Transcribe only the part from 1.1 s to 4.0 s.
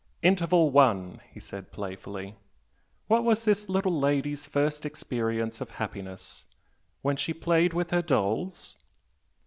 he said, playfully "What was this little